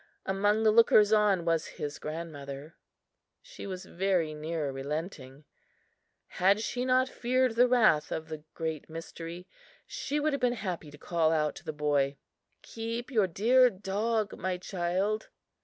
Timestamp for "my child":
14.35-15.29